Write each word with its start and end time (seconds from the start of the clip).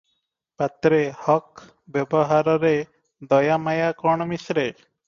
ପାତ୍ରେ- 0.61 1.11
ହକ୍ 1.25 1.63
ବେବହାରରେ 1.99 2.75
ଦୟା 3.35 3.61
ମାୟା 3.69 3.97
କଣ 4.05 4.31
ମିଶ୍ରେ? 4.35 4.69